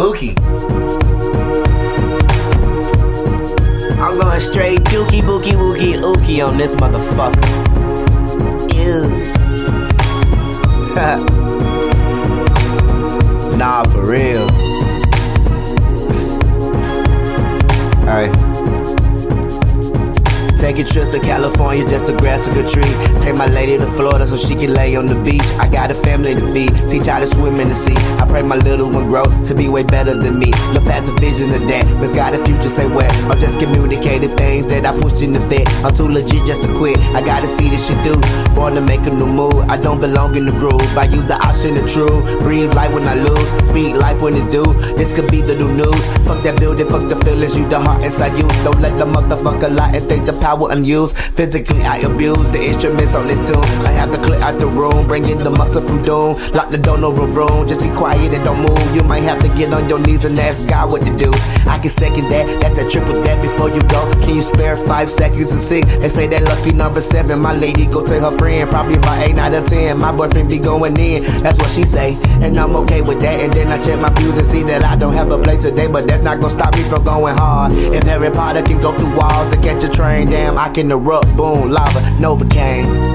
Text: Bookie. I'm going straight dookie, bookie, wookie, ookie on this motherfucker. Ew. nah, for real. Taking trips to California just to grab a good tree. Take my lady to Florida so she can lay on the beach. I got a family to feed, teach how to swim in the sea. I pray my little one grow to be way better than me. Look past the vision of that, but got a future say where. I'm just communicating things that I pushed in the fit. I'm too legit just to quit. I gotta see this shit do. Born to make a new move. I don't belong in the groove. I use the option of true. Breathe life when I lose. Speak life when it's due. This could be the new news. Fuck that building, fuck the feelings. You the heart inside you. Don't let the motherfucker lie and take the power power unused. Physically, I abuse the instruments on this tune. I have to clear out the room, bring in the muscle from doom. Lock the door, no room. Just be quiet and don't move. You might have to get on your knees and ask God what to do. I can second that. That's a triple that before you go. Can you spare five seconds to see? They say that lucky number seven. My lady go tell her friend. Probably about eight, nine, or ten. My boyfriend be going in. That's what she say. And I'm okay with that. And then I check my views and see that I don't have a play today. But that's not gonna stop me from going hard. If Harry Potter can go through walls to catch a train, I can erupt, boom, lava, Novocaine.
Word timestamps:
Bookie. 0.00 0.32
I'm 4.00 4.16
going 4.18 4.40
straight 4.40 4.80
dookie, 4.84 5.20
bookie, 5.26 5.52
wookie, 5.52 6.00
ookie 6.00 6.42
on 6.42 6.56
this 6.56 6.74
motherfucker. 6.74 7.36
Ew. 8.80 9.02
nah, 13.58 13.84
for 13.84 14.06
real. 14.06 14.39
Taking 20.60 20.84
trips 20.84 21.08
to 21.16 21.20
California 21.20 21.88
just 21.88 22.06
to 22.08 22.12
grab 22.12 22.36
a 22.36 22.52
good 22.52 22.68
tree. 22.68 22.92
Take 23.16 23.34
my 23.34 23.48
lady 23.48 23.78
to 23.78 23.86
Florida 23.96 24.26
so 24.26 24.36
she 24.36 24.54
can 24.54 24.74
lay 24.74 24.94
on 24.94 25.06
the 25.06 25.16
beach. 25.24 25.48
I 25.56 25.66
got 25.66 25.90
a 25.90 25.94
family 25.94 26.34
to 26.34 26.44
feed, 26.52 26.68
teach 26.84 27.06
how 27.08 27.18
to 27.18 27.26
swim 27.26 27.56
in 27.58 27.68
the 27.68 27.74
sea. 27.74 27.96
I 28.20 28.28
pray 28.28 28.42
my 28.42 28.56
little 28.60 28.92
one 28.92 29.08
grow 29.08 29.24
to 29.24 29.54
be 29.54 29.70
way 29.70 29.84
better 29.84 30.12
than 30.12 30.38
me. 30.38 30.52
Look 30.76 30.84
past 30.84 31.08
the 31.08 31.16
vision 31.16 31.48
of 31.48 31.64
that, 31.72 31.88
but 31.96 32.14
got 32.14 32.34
a 32.34 32.44
future 32.44 32.68
say 32.68 32.86
where. 32.86 33.08
I'm 33.32 33.40
just 33.40 33.58
communicating 33.58 34.36
things 34.36 34.68
that 34.68 34.84
I 34.84 34.92
pushed 35.00 35.22
in 35.22 35.32
the 35.32 35.40
fit. 35.48 35.64
I'm 35.80 35.96
too 35.96 36.12
legit 36.12 36.44
just 36.44 36.62
to 36.68 36.70
quit. 36.76 37.00
I 37.16 37.24
gotta 37.24 37.48
see 37.48 37.70
this 37.70 37.88
shit 37.88 37.96
do. 38.04 38.20
Born 38.52 38.76
to 38.76 38.84
make 38.84 39.00
a 39.08 39.10
new 39.16 39.32
move. 39.32 39.64
I 39.72 39.80
don't 39.80 39.98
belong 39.98 40.36
in 40.36 40.44
the 40.44 40.52
groove. 40.60 40.84
I 40.92 41.08
use 41.08 41.24
the 41.24 41.40
option 41.40 41.72
of 41.80 41.88
true. 41.88 42.20
Breathe 42.44 42.76
life 42.76 42.92
when 42.92 43.08
I 43.08 43.16
lose. 43.16 43.48
Speak 43.64 43.96
life 43.96 44.20
when 44.20 44.36
it's 44.36 44.44
due. 44.52 44.76
This 44.92 45.16
could 45.16 45.32
be 45.32 45.40
the 45.40 45.56
new 45.56 45.72
news. 45.72 46.04
Fuck 46.28 46.44
that 46.44 46.60
building, 46.60 46.86
fuck 46.86 47.08
the 47.08 47.16
feelings. 47.24 47.56
You 47.56 47.64
the 47.64 47.80
heart 47.80 48.04
inside 48.04 48.36
you. 48.36 48.44
Don't 48.60 48.80
let 48.84 49.00
the 49.00 49.08
motherfucker 49.08 49.72
lie 49.72 49.96
and 49.96 50.04
take 50.04 50.28
the 50.28 50.36
power 50.36 50.49
power 50.50 50.68
unused. 50.72 51.16
Physically, 51.38 51.82
I 51.82 51.98
abuse 52.02 52.46
the 52.50 52.58
instruments 52.58 53.14
on 53.14 53.26
this 53.28 53.38
tune. 53.46 53.62
I 53.86 53.92
have 53.94 54.10
to 54.10 54.18
clear 54.18 54.40
out 54.42 54.58
the 54.58 54.66
room, 54.66 55.06
bring 55.06 55.28
in 55.28 55.38
the 55.38 55.50
muscle 55.50 55.82
from 55.82 56.02
doom. 56.02 56.34
Lock 56.50 56.70
the 56.70 56.78
door, 56.78 56.98
no 56.98 57.12
room. 57.12 57.68
Just 57.68 57.82
be 57.86 57.90
quiet 57.94 58.34
and 58.34 58.42
don't 58.42 58.58
move. 58.58 58.82
You 58.94 59.02
might 59.04 59.22
have 59.22 59.38
to 59.42 59.50
get 59.54 59.72
on 59.72 59.88
your 59.88 60.00
knees 60.02 60.24
and 60.24 60.38
ask 60.38 60.66
God 60.66 60.90
what 60.90 61.02
to 61.06 61.12
do. 61.16 61.30
I 61.70 61.78
can 61.78 61.90
second 61.90 62.26
that. 62.34 62.44
That's 62.60 62.78
a 62.82 62.86
triple 62.90 63.22
that 63.22 63.38
before 63.40 63.70
you 63.70 63.82
go. 63.86 64.02
Can 64.26 64.34
you 64.34 64.42
spare 64.42 64.76
five 64.76 65.08
seconds 65.08 65.50
to 65.54 65.58
see? 65.58 65.82
They 66.02 66.08
say 66.08 66.26
that 66.26 66.42
lucky 66.42 66.72
number 66.72 67.00
seven. 67.00 67.38
My 67.38 67.54
lady 67.54 67.86
go 67.86 68.04
tell 68.04 68.18
her 68.26 68.36
friend. 68.36 68.68
Probably 68.70 68.98
about 68.98 69.22
eight, 69.22 69.36
nine, 69.36 69.54
or 69.54 69.62
ten. 69.62 69.98
My 69.98 70.10
boyfriend 70.10 70.50
be 70.50 70.58
going 70.58 70.98
in. 70.98 71.22
That's 71.44 71.58
what 71.58 71.70
she 71.70 71.84
say. 71.84 72.18
And 72.42 72.58
I'm 72.58 72.74
okay 72.82 73.02
with 73.02 73.20
that. 73.22 73.38
And 73.38 73.52
then 73.52 73.68
I 73.68 73.78
check 73.78 74.00
my 74.00 74.10
views 74.18 74.36
and 74.36 74.46
see 74.46 74.62
that 74.64 74.82
I 74.82 74.96
don't 74.96 75.14
have 75.14 75.30
a 75.30 75.38
play 75.38 75.58
today. 75.58 75.86
But 75.86 76.08
that's 76.08 76.24
not 76.24 76.40
gonna 76.40 76.50
stop 76.58 76.74
me 76.74 76.82
from 76.90 77.04
going 77.04 77.36
hard. 77.36 77.72
If 77.94 78.02
Harry 78.10 78.30
Potter 78.30 78.62
can 78.62 78.80
go 78.82 78.90
through 78.98 79.14
walls 79.14 79.54
to 79.54 79.56
catch 79.62 79.84
a 79.84 79.88
train, 79.88 80.26
I 80.48 80.68
can 80.70 80.90
erupt, 80.90 81.36
boom, 81.36 81.70
lava, 81.70 82.00
Novocaine. 82.18 83.09